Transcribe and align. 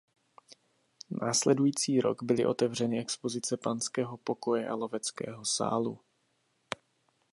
Následující 1.21 2.01
rok 2.01 2.23
byly 2.23 2.45
otevřeny 2.45 2.99
expozice 3.01 3.57
panského 3.57 4.17
pokoje 4.17 4.67
a 4.69 4.75
loveckého 4.75 5.45
sálu. 5.45 5.99